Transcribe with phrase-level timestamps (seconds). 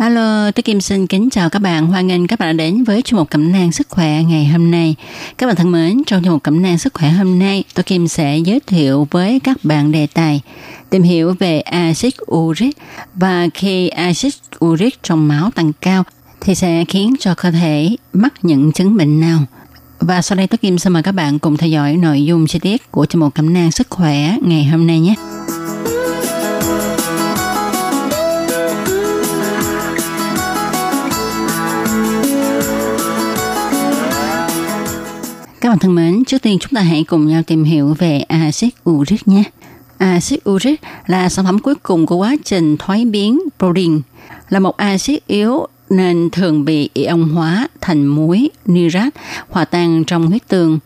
[0.00, 1.86] Alo, tôi Kim xin kính chào các bạn.
[1.86, 4.70] Hoan nghênh các bạn đã đến với chương mục cẩm nang sức khỏe ngày hôm
[4.70, 4.94] nay.
[5.38, 8.08] Các bạn thân mến, trong chương mục cẩm nang sức khỏe hôm nay, tôi Kim
[8.08, 10.40] sẽ giới thiệu với các bạn đề tài
[10.90, 12.76] tìm hiểu về axit uric
[13.14, 14.34] và khi axit
[14.64, 16.04] uric trong máu tăng cao
[16.40, 19.40] thì sẽ khiến cho cơ thể mắc những chứng bệnh nào.
[19.98, 22.58] Và sau đây tôi Kim xin mời các bạn cùng theo dõi nội dung chi
[22.58, 25.14] tiết của chương mục cẩm nang sức khỏe ngày hôm nay nhé.
[35.70, 38.74] Các bạn thân mến, trước tiên chúng ta hãy cùng nhau tìm hiểu về axit
[38.90, 39.42] uric nhé.
[39.98, 44.00] Axit uric là sản phẩm cuối cùng của quá trình thoái biến protein,
[44.48, 49.14] là một axit yếu nên thường bị ion hóa thành muối nitrat
[49.48, 50.78] hòa tan trong huyết tương.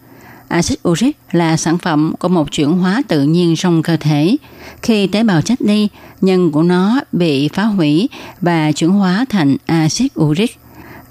[0.49, 4.37] Axit uric là sản phẩm của một chuyển hóa tự nhiên trong cơ thể.
[4.83, 5.89] Khi tế bào chết đi,
[6.21, 8.09] nhân của nó bị phá hủy
[8.41, 10.59] và chuyển hóa thành axit uric.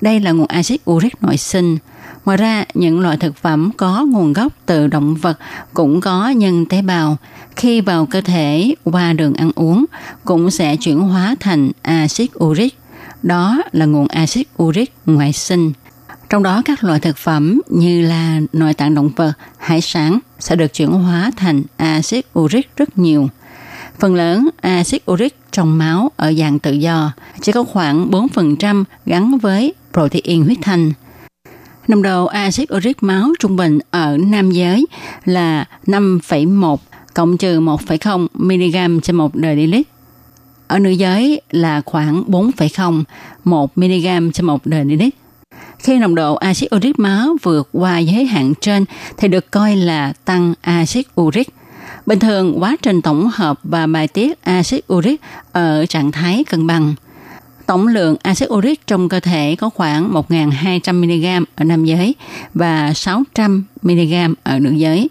[0.01, 1.77] Đây là nguồn axit uric nội sinh.
[2.25, 5.39] Ngoài ra, những loại thực phẩm có nguồn gốc từ động vật
[5.73, 7.17] cũng có nhân tế bào.
[7.55, 9.85] Khi vào cơ thể qua đường ăn uống,
[10.25, 12.77] cũng sẽ chuyển hóa thành axit uric.
[13.23, 15.73] Đó là nguồn axit uric ngoại sinh.
[16.29, 20.55] Trong đó các loại thực phẩm như là nội tạng động vật, hải sản sẽ
[20.55, 23.29] được chuyển hóa thành axit uric rất nhiều.
[23.99, 27.11] Phần lớn axit uric trong máu ở dạng tự do
[27.41, 30.91] chỉ có khoảng 4% gắn với protein huyết thanh.
[31.87, 34.85] Nồng độ axit uric máu trung bình ở nam giới
[35.25, 36.77] là 5,1
[37.13, 39.75] cộng trừ 1,0 mg trên 1 dl.
[40.67, 43.03] Ở nữ giới là khoảng 4,0
[43.43, 45.03] 1 mg trên 1 dl.
[45.79, 48.85] Khi nồng độ axit uric máu vượt qua giới hạn trên
[49.17, 51.47] thì được coi là tăng axit uric.
[52.05, 55.21] Bình thường, quá trình tổng hợp và bài tiết axit uric
[55.51, 56.95] ở trạng thái cân bằng.
[57.65, 62.15] Tổng lượng axit uric trong cơ thể có khoảng 1.200mg ở nam giới
[62.53, 65.09] và 600mg ở nữ giới.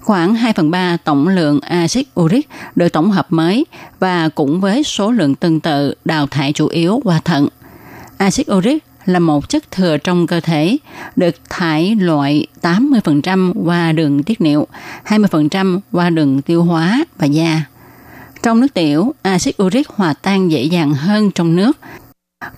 [0.00, 3.66] Khoảng 2 phần 3 tổng lượng axit uric được tổng hợp mới
[3.98, 7.48] và cũng với số lượng tương tự đào thải chủ yếu qua thận.
[8.16, 10.76] Axit uric là một chất thừa trong cơ thể,
[11.16, 14.66] được thải loại 80% qua đường tiết niệu,
[15.04, 17.62] 20% qua đường tiêu hóa và da.
[18.42, 21.78] Trong nước tiểu, axit uric hòa tan dễ dàng hơn trong nước.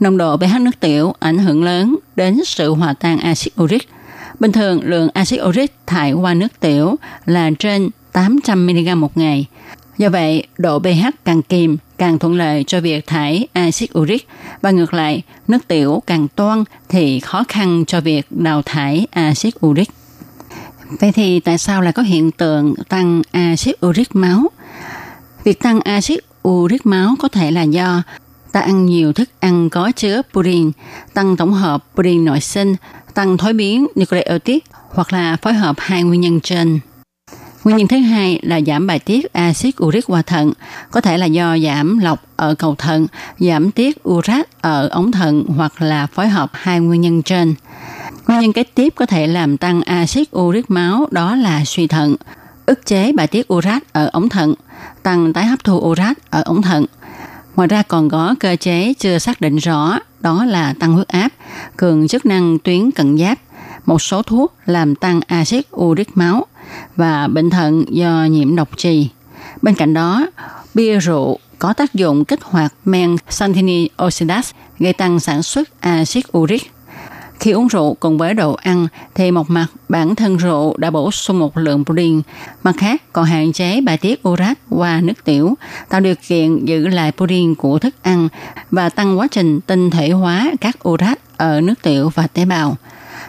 [0.00, 3.88] Nồng độ pH nước tiểu ảnh hưởng lớn đến sự hòa tan axit uric.
[4.40, 6.96] Bình thường, lượng axit uric thải qua nước tiểu
[7.26, 9.46] là trên 800mg một ngày.
[9.98, 14.28] Do vậy, độ pH càng kiềm càng thuận lợi cho việc thải axit uric
[14.62, 19.54] và ngược lại, nước tiểu càng toan thì khó khăn cho việc đào thải axit
[19.66, 19.88] uric.
[21.00, 24.50] Vậy thì tại sao lại có hiện tượng tăng axit uric máu?
[25.44, 26.18] Việc tăng axit
[26.48, 28.02] uric máu có thể là do
[28.52, 30.70] ta ăn nhiều thức ăn có chứa purin,
[31.14, 32.76] tăng tổng hợp purin nội sinh,
[33.14, 34.58] tăng thối biến nucleotide
[34.88, 36.80] hoặc là phối hợp hai nguyên nhân trên.
[37.64, 40.52] Nguyên nhân thứ hai là giảm bài tiết axit uric qua thận,
[40.90, 43.06] có thể là do giảm lọc ở cầu thận,
[43.38, 47.54] giảm tiết urat ở ống thận hoặc là phối hợp hai nguyên nhân trên.
[48.26, 52.16] Nguyên nhân kế tiếp có thể làm tăng axit uric máu đó là suy thận,
[52.70, 54.54] ức chế bài tiết urat ở ống thận,
[55.02, 56.86] tăng tái hấp thu urat ở ống thận.
[57.56, 61.28] Ngoài ra còn có cơ chế chưa xác định rõ, đó là tăng huyết áp,
[61.76, 63.38] cường chức năng tuyến cận giáp,
[63.86, 66.46] một số thuốc làm tăng axit uric máu
[66.96, 69.08] và bệnh thận do nhiễm độc trì.
[69.62, 70.26] Bên cạnh đó,
[70.74, 76.36] bia rượu có tác dụng kích hoạt men xanthini oxidase gây tăng sản xuất axit
[76.38, 76.72] uric.
[77.40, 81.10] Khi uống rượu cùng với đồ ăn thì một mặt bản thân rượu đã bổ
[81.10, 82.22] sung một lượng protein,
[82.62, 85.54] mặt khác còn hạn chế bài tiết urat qua nước tiểu,
[85.88, 88.28] tạo điều kiện giữ lại protein của thức ăn
[88.70, 92.76] và tăng quá trình tinh thể hóa các urat ở nước tiểu và tế bào.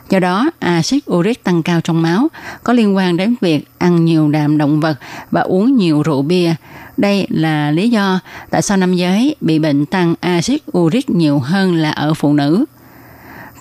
[0.09, 2.27] Do đó, axit uric tăng cao trong máu
[2.63, 4.95] có liên quan đến việc ăn nhiều đạm động vật
[5.31, 6.55] và uống nhiều rượu bia,
[6.97, 8.19] Đây là lý do
[8.49, 12.65] tại sao nam giới bị bệnh tăng axit uric nhiều hơn là ở phụ nữ.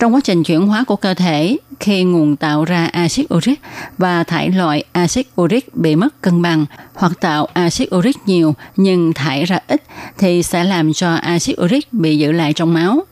[0.00, 3.60] Trong quá trình chuyển hóa của cơ thể, khi nguồn tạo ra axit uric
[3.98, 9.12] và thải loại axit uric bị mất cân bằng hoặc tạo axit uric nhiều nhưng
[9.12, 9.82] thải ra ít
[10.18, 13.02] thì sẽ làm cho axit uric bị giữ lại trong máu.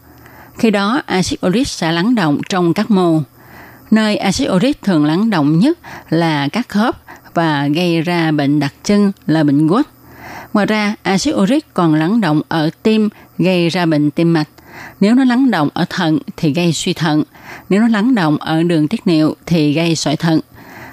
[0.59, 3.21] Khi đó, axit uric sẽ lắng động trong các mô.
[3.91, 5.79] Nơi axit uric thường lắng động nhất
[6.11, 6.97] là các khớp
[7.35, 9.87] và gây ra bệnh đặc trưng là bệnh gút.
[10.53, 13.09] Ngoài ra, axit uric còn lắng động ở tim
[13.39, 14.49] gây ra bệnh tim mạch.
[15.01, 17.23] Nếu nó lắng động ở thận thì gây suy thận.
[17.69, 20.41] Nếu nó lắng động ở đường tiết niệu thì gây sỏi thận.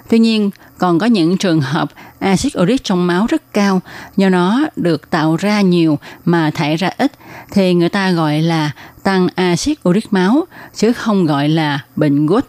[0.10, 1.90] Tuy nhiên, còn có những trường hợp
[2.20, 3.82] axit uric trong máu rất cao
[4.18, 7.12] do nó được tạo ra nhiều mà thải ra ít
[7.52, 8.72] thì người ta gọi là
[9.04, 10.46] tăng axit uric máu
[10.76, 12.46] chứ không gọi là bệnh gút.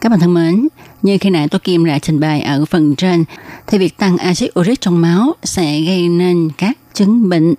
[0.00, 0.68] Các bạn thân mến,
[1.02, 3.24] như khi nãy tôi Kim đã trình bày ở phần trên,
[3.66, 7.54] thì việc tăng axit uric trong máu sẽ gây nên các chứng bệnh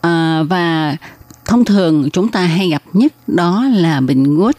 [0.00, 0.96] à, và
[1.44, 4.56] thông thường chúng ta hay gặp nhất đó là bệnh gút.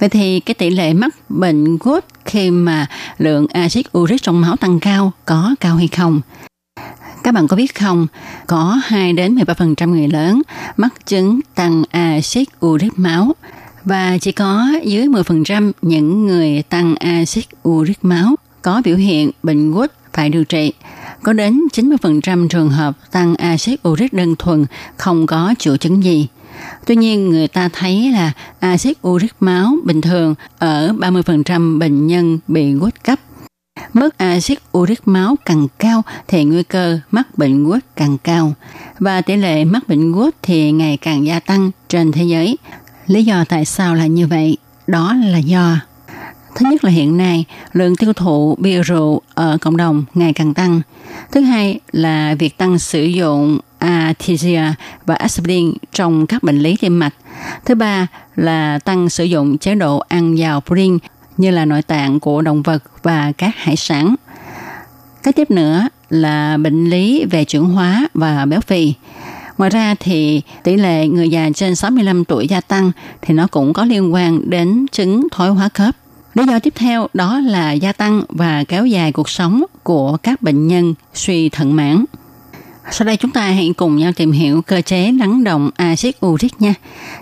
[0.00, 2.86] Vậy thì cái tỷ lệ mắc bệnh gút khi mà
[3.18, 6.20] lượng axit uric trong máu tăng cao có cao hay không?
[7.22, 8.06] Các bạn có biết không,
[8.46, 10.42] có 2 đến 13% người lớn
[10.76, 13.34] mắc chứng tăng axit uric máu
[13.84, 19.72] và chỉ có dưới 10% những người tăng axit uric máu có biểu hiện bệnh
[19.72, 20.72] gút phải điều trị.
[21.22, 24.66] Có đến 90% trường hợp tăng axit uric đơn thuần
[24.96, 26.28] không có triệu chứng gì.
[26.86, 32.38] Tuy nhiên, người ta thấy là axit uric máu bình thường ở 30% bệnh nhân
[32.48, 33.18] bị gút cấp.
[33.92, 38.52] Mức axit uric máu càng cao thì nguy cơ mắc bệnh gút càng cao
[38.98, 42.56] và tỷ lệ mắc bệnh gút thì ngày càng gia tăng trên thế giới.
[43.06, 44.56] Lý do tại sao là như vậy?
[44.86, 45.78] Đó là do,
[46.54, 50.54] Thứ nhất là hiện nay, lượng tiêu thụ bia rượu ở cộng đồng ngày càng
[50.54, 50.80] tăng.
[51.32, 54.62] Thứ hai là việc tăng sử dụng artesia
[55.06, 57.14] và aspirin trong các bệnh lý tim mạch.
[57.64, 58.06] Thứ ba
[58.36, 60.98] là tăng sử dụng chế độ ăn giàu protein
[61.36, 64.14] như là nội tạng của động vật và các hải sản.
[65.22, 68.94] Cái tiếp nữa là bệnh lý về chuyển hóa và béo phì.
[69.58, 72.92] Ngoài ra thì tỷ lệ người già trên 65 tuổi gia tăng
[73.22, 75.96] thì nó cũng có liên quan đến chứng thoái hóa khớp.
[76.34, 80.42] Lý do tiếp theo đó là gia tăng và kéo dài cuộc sống của các
[80.42, 82.04] bệnh nhân suy thận mãn.
[82.90, 86.60] Sau đây chúng ta hãy cùng nhau tìm hiểu cơ chế lắng động axit uric
[86.60, 86.74] nha.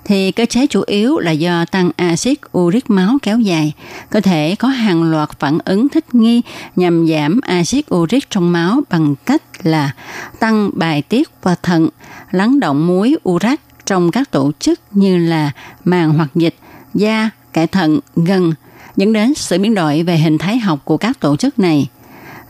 [0.04, 3.72] Thì cơ chế chủ yếu là do tăng axit uric máu kéo dài.
[4.10, 6.42] Cơ thể có hàng loạt phản ứng thích nghi
[6.76, 9.92] nhằm giảm axit uric trong máu bằng cách là
[10.40, 11.88] tăng bài tiết và thận,
[12.30, 15.50] lắng động muối uric trong các tổ chức như là
[15.84, 16.54] màng hoặc dịch,
[16.94, 18.54] da, cải thận, gân,
[18.96, 21.88] dẫn đến sự biến đổi về hình thái học của các tổ chức này–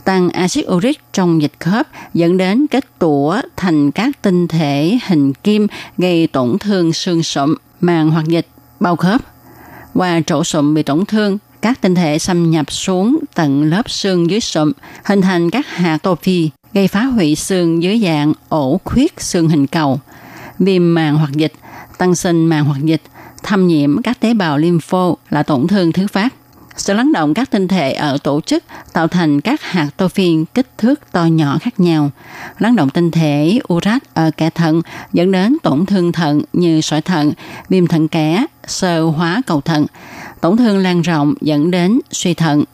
[0.05, 5.33] tăng axit uric trong dịch khớp dẫn đến kết tủa thành các tinh thể hình
[5.33, 5.67] kim
[5.99, 8.47] gây tổn thương xương sụn, màng hoặc dịch,
[8.81, 9.21] bao khớp.
[9.95, 14.31] Qua chỗ sụn bị tổn thương, các tinh thể xâm nhập xuống tận lớp xương
[14.31, 14.73] dưới sụn,
[15.05, 19.49] hình thành các hạt tô phi, gây phá hủy xương dưới dạng ổ khuyết xương
[19.49, 20.01] hình cầu,
[20.59, 21.53] viêm màng hoặc dịch,
[21.99, 23.03] tăng sinh màng hoặc dịch,
[23.43, 26.35] thâm nhiễm các tế bào lympho là tổn thương thứ phát
[26.77, 30.45] sự lắng động các tinh thể ở tổ chức tạo thành các hạt tô phiên
[30.45, 32.11] kích thước to nhỏ khác nhau.
[32.59, 37.01] Lắng động tinh thể urat ở kẻ thận dẫn đến tổn thương thận như sỏi
[37.01, 37.33] thận,
[37.69, 39.87] viêm thận kẽ, sơ hóa cầu thận.
[40.41, 42.65] Tổn thương lan rộng dẫn đến suy thận.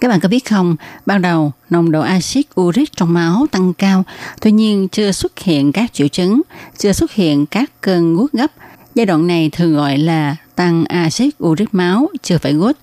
[0.00, 4.04] Các bạn có biết không, ban đầu nồng độ axit uric trong máu tăng cao,
[4.40, 6.42] tuy nhiên chưa xuất hiện các triệu chứng,
[6.78, 8.46] chưa xuất hiện các cơn gút gấp.
[8.94, 12.76] Giai đoạn này thường gọi là tăng axit uric máu chưa phải gút.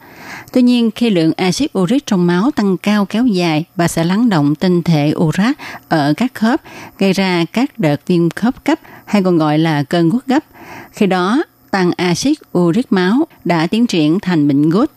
[0.54, 4.30] Tuy nhiên, khi lượng axit uric trong máu tăng cao kéo dài và sẽ lắng
[4.30, 5.58] động tinh thể urat
[5.90, 6.62] ở các khớp,
[6.98, 10.44] gây ra các đợt viêm khớp cấp hay còn gọi là cơn gút gấp.
[10.92, 14.92] Khi đó, tăng axit uric máu đã tiến triển thành bệnh gút.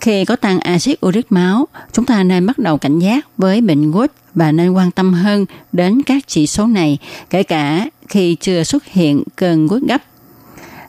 [0.00, 3.90] Khi có tăng axit uric máu, chúng ta nên bắt đầu cảnh giác với bệnh
[3.90, 6.98] gút và nên quan tâm hơn đến các chỉ số này,
[7.30, 10.02] kể cả khi chưa xuất hiện cơn gút gấp.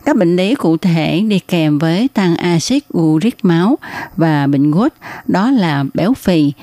[0.05, 3.77] Các bệnh lý cụ thể đi kèm với tăng axit uric máu
[4.17, 4.93] và bệnh gút
[5.27, 6.53] đó là béo phì,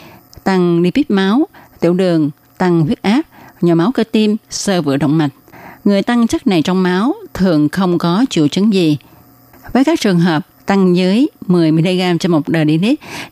[0.45, 1.47] tăng lipid máu,
[1.81, 3.23] tiểu đường, tăng huyết áp,
[3.61, 5.31] nhồi máu cơ tim, sơ vữa động mạch.
[5.85, 8.97] Người tăng chất này trong máu thường không có triệu chứng gì.
[9.73, 12.85] Với các trường hợp tăng dưới 10mg trên một dl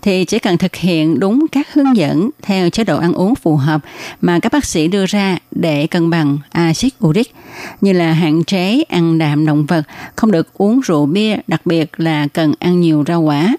[0.03, 3.57] thì chỉ cần thực hiện đúng các hướng dẫn theo chế độ ăn uống phù
[3.57, 3.81] hợp
[4.21, 7.35] mà các bác sĩ đưa ra để cân bằng axit uric
[7.81, 9.83] như là hạn chế ăn đạm động vật,
[10.17, 13.57] không được uống rượu bia, đặc biệt là cần ăn nhiều rau quả.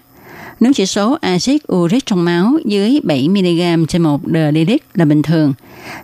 [0.60, 5.52] Nếu chỉ số axit uric trong máu dưới 7mg trên 1 dl là bình thường,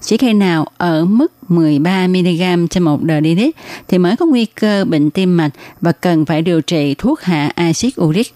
[0.00, 3.40] chỉ khi nào ở mức 13mg trên 1 dl
[3.88, 7.50] thì mới có nguy cơ bệnh tim mạch và cần phải điều trị thuốc hạ
[7.54, 8.34] axit uric.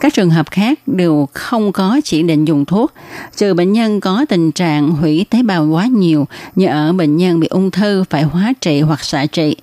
[0.00, 2.92] Các trường hợp khác đều không có chỉ định dùng thuốc,
[3.36, 7.40] trừ bệnh nhân có tình trạng hủy tế bào quá nhiều như ở bệnh nhân
[7.40, 9.56] bị ung thư phải hóa trị hoặc xạ trị.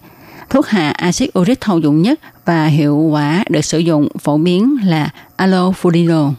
[0.50, 4.78] Thuốc hạ axit uric thông dụng nhất và hiệu quả được sử dụng phổ biến
[4.86, 6.32] là allopurinol.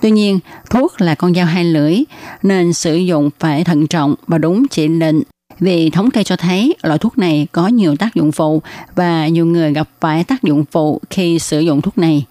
[0.00, 0.38] Tuy nhiên,
[0.70, 1.98] thuốc là con dao hai lưỡi
[2.42, 5.22] nên sử dụng phải thận trọng và đúng chỉ định
[5.60, 8.62] vì thống kê cho thấy loại thuốc này có nhiều tác dụng phụ
[8.94, 12.26] và nhiều người gặp phải tác dụng phụ khi sử dụng thuốc này.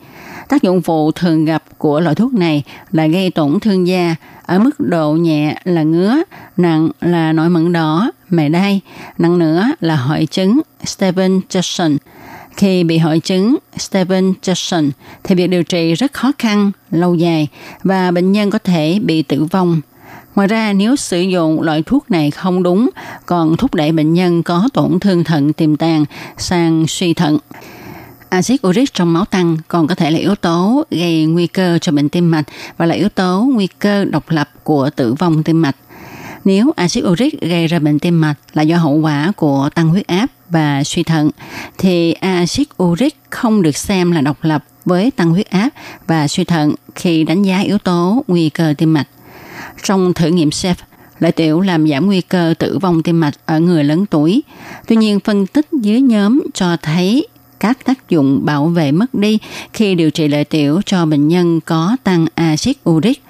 [0.50, 4.15] Tác dụng phụ thường gặp của loại thuốc này là gây tổn thương da,
[4.46, 6.15] ở mức độ nhẹ là ngứa,
[6.58, 8.79] nặng là nổi mẩn đỏ, mẹ đây
[9.17, 11.97] nặng nữa là hội chứng Stephen Jackson.
[12.57, 14.89] Khi bị hội chứng Stephen Jackson
[15.23, 17.47] thì việc điều trị rất khó khăn, lâu dài
[17.83, 19.81] và bệnh nhân có thể bị tử vong.
[20.35, 22.89] Ngoài ra, nếu sử dụng loại thuốc này không đúng,
[23.25, 26.05] còn thúc đẩy bệnh nhân có tổn thương thận tiềm tàng
[26.37, 27.37] sang suy thận.
[28.29, 31.91] Axit uric trong máu tăng còn có thể là yếu tố gây nguy cơ cho
[31.91, 32.45] bệnh tim mạch
[32.77, 35.75] và là yếu tố nguy cơ độc lập của tử vong tim mạch.
[36.45, 40.07] Nếu axit uric gây ra bệnh tim mạch là do hậu quả của tăng huyết
[40.07, 41.31] áp và suy thận,
[41.77, 45.69] thì axit uric không được xem là độc lập với tăng huyết áp
[46.07, 49.07] và suy thận khi đánh giá yếu tố nguy cơ tim mạch.
[49.83, 50.75] Trong thử nghiệm SEF,
[51.19, 54.43] lợi tiểu làm giảm nguy cơ tử vong tim mạch ở người lớn tuổi.
[54.88, 57.27] Tuy nhiên, phân tích dưới nhóm cho thấy
[57.59, 59.39] các tác dụng bảo vệ mất đi
[59.73, 63.23] khi điều trị lợi tiểu cho bệnh nhân có tăng axit uric.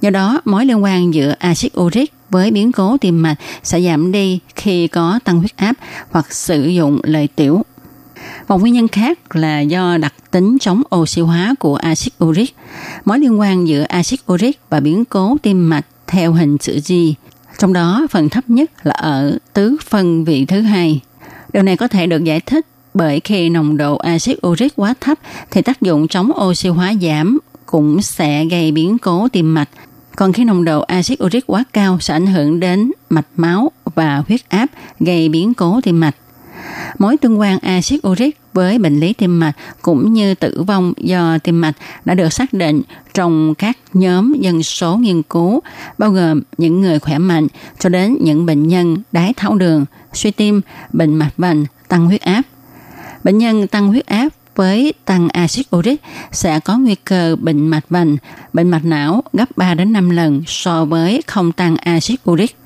[0.00, 4.12] Do đó, mối liên quan giữa axit uric với biến cố tim mạch sẽ giảm
[4.12, 5.76] đi khi có tăng huyết áp
[6.10, 7.62] hoặc sử dụng lợi tiểu.
[8.48, 12.56] Một nguyên nhân khác là do đặc tính chống oxy hóa của axit uric.
[13.04, 16.92] Mối liên quan giữa axit uric và biến cố tim mạch theo hình chữ G.
[17.58, 21.00] Trong đó, phần thấp nhất là ở tứ phân vị thứ hai.
[21.52, 25.18] Điều này có thể được giải thích bởi khi nồng độ axit uric quá thấp
[25.50, 29.68] thì tác dụng chống oxy hóa giảm cũng sẽ gây biến cố tim mạch.
[30.20, 34.22] Còn khi nồng độ axit uric quá cao sẽ ảnh hưởng đến mạch máu và
[34.28, 34.66] huyết áp
[35.00, 36.14] gây biến cố tim mạch.
[36.98, 41.38] Mối tương quan axit uric với bệnh lý tim mạch cũng như tử vong do
[41.38, 41.72] tim mạch
[42.04, 42.82] đã được xác định
[43.14, 45.60] trong các nhóm dân số nghiên cứu,
[45.98, 47.46] bao gồm những người khỏe mạnh
[47.78, 50.60] cho đến những bệnh nhân đái tháo đường, suy tim,
[50.92, 52.42] bệnh mạch vành, tăng huyết áp.
[53.24, 56.02] Bệnh nhân tăng huyết áp với tăng axit uric
[56.32, 58.16] sẽ có nguy cơ bệnh mạch vành,
[58.52, 62.56] bệnh mạch não gấp 3 đến 5 lần so với không tăng axit uric.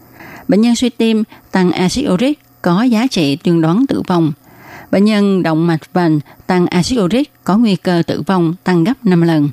[0.48, 4.32] Bệnh nhân suy tim tăng axit uric có giá trị tương đoán tử vong.
[4.90, 9.04] Bệnh nhân động mạch vành tăng axit uric có nguy cơ tử vong tăng gấp
[9.06, 9.48] 5 lần.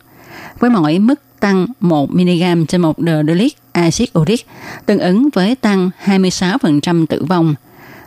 [0.59, 4.47] Với mỗi mức tăng 1mg trên 1 ml axit uric,
[4.85, 7.55] tương ứng với tăng 26% tử vong.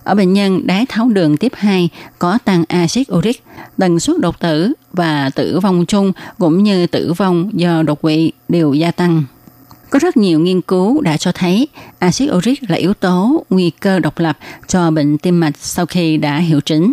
[0.04, 3.44] Ở bệnh nhân đái tháo đường tiếp 2 có tăng axit uric,
[3.78, 8.32] tần suất đột tử và tử vong chung cũng như tử vong do đột quỵ
[8.48, 9.24] đều gia tăng.
[9.90, 11.68] Có rất nhiều nghiên cứu đã cho thấy
[11.98, 16.16] axit uric là yếu tố nguy cơ độc lập cho bệnh tim mạch sau khi
[16.16, 16.92] đã hiệu chỉnh.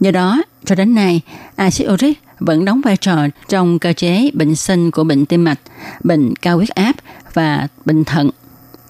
[0.00, 1.20] Do đó, cho đến nay,
[1.56, 3.16] axit uric vẫn đóng vai trò
[3.48, 5.60] trong cơ chế bệnh sinh của bệnh tim mạch,
[6.04, 6.96] bệnh cao huyết áp
[7.34, 8.30] và bệnh thận.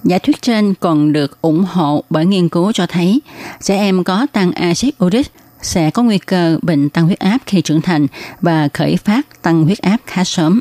[0.05, 3.21] Giả thuyết trên còn được ủng hộ bởi nghiên cứu cho thấy
[3.63, 5.33] trẻ em có tăng axit uric
[5.63, 8.07] sẽ có nguy cơ bệnh tăng huyết áp khi trưởng thành
[8.41, 10.61] và khởi phát tăng huyết áp khá sớm.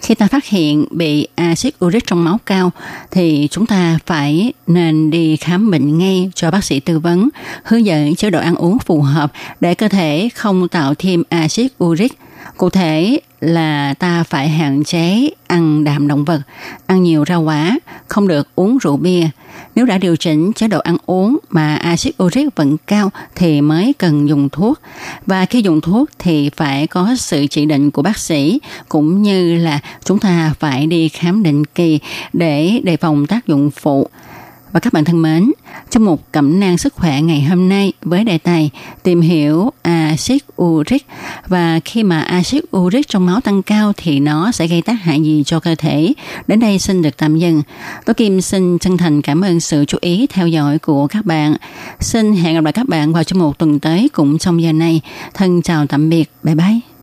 [0.00, 2.70] Khi ta phát hiện bị axit uric trong máu cao
[3.10, 7.28] thì chúng ta phải nên đi khám bệnh ngay cho bác sĩ tư vấn,
[7.64, 11.72] hướng dẫn chế độ ăn uống phù hợp để cơ thể không tạo thêm axit
[11.84, 12.12] uric.
[12.56, 16.40] Cụ thể là ta phải hạn chế ăn đạm động vật,
[16.86, 17.78] ăn nhiều rau quả,
[18.08, 19.28] không được uống rượu bia.
[19.74, 23.92] Nếu đã điều chỉnh chế độ ăn uống mà axit uric vẫn cao thì mới
[23.98, 24.80] cần dùng thuốc.
[25.26, 29.58] Và khi dùng thuốc thì phải có sự chỉ định của bác sĩ cũng như
[29.58, 32.00] là chúng ta phải đi khám định kỳ
[32.32, 34.08] để đề phòng tác dụng phụ.
[34.76, 35.52] Và các bạn thân mến,
[35.90, 38.70] trong một cẩm nang sức khỏe ngày hôm nay với đề tài
[39.02, 41.06] tìm hiểu axit uric
[41.46, 45.20] và khi mà axit uric trong máu tăng cao thì nó sẽ gây tác hại
[45.20, 46.12] gì cho cơ thể.
[46.46, 47.62] Đến đây xin được tạm dừng.
[48.06, 51.56] Tôi Kim xin chân thành cảm ơn sự chú ý theo dõi của các bạn.
[52.00, 55.00] Xin hẹn gặp lại các bạn vào trong một tuần tới cũng trong giờ này.
[55.34, 56.30] Thân chào tạm biệt.
[56.42, 56.95] Bye bye.